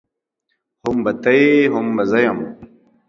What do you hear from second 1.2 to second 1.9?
ته يې هم